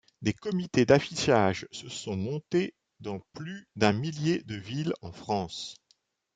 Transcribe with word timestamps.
Des 0.23 0.33
comités 0.33 0.87
d'affichage 0.87 1.67
se 1.71 1.87
sont 1.87 2.17
montés 2.17 2.73
dans 3.01 3.19
plus 3.33 3.67
d'un 3.75 3.93
millier 3.93 4.41
de 4.47 4.55
villes 4.55 4.95
en 5.03 5.11
France. 5.11 5.75